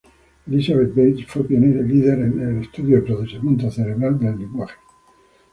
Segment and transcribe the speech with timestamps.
[0.47, 4.73] Elizabeth Bates fue pionera y líder en el estudio del procesamiento cerebral del lenguaje.